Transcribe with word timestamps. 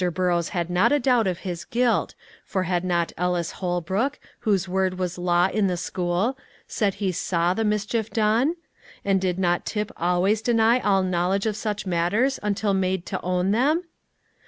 Burrows 0.15 0.49
had 0.49 0.67
not 0.71 0.91
a 0.91 0.97
doubt 0.99 1.27
of 1.27 1.37
his 1.45 1.63
guilt, 1.63 2.15
for 2.43 2.63
had 2.63 2.83
not 2.83 3.11
Ellis 3.19 3.51
Holbrook, 3.51 4.19
whose 4.39 4.67
word 4.67 4.97
was 4.97 5.19
law 5.19 5.47
in 5.53 5.67
the 5.67 5.77
school, 5.77 6.35
said 6.65 6.95
he 6.95 7.11
saw 7.11 7.53
the 7.53 7.63
mischief 7.63 8.09
done? 8.09 8.55
and 9.05 9.21
did 9.21 9.37
not 9.37 9.63
Tip 9.63 9.91
always 9.95 10.41
deny 10.41 10.79
all 10.79 11.03
knowledge 11.03 11.45
of 11.45 11.55
such 11.55 11.85
matters 11.85 12.39
until 12.41 12.73
made 12.73 13.05
to 13.05 13.21
own 13.21 13.51
them? 13.51 13.83